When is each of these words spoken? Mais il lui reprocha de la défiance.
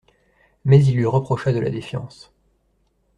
Mais 0.65 0.83
il 0.83 0.95
lui 0.95 1.05
reprocha 1.05 1.53
de 1.53 1.59
la 1.59 1.69
défiance. 1.69 2.33